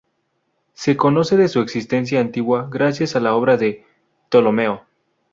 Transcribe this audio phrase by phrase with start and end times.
[0.73, 3.85] Se conoce de su existencia antigua gracias a la obra de
[4.31, 4.83] Ptolomeo.